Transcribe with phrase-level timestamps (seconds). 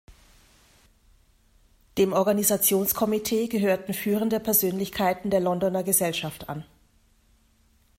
[1.99, 6.65] Dem Organisationskomitee gehörten führende Persönlichkeiten der Londoner Gesellschaft an.